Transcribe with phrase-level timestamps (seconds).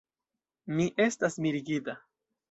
[0.79, 1.95] Mi estas mirigita.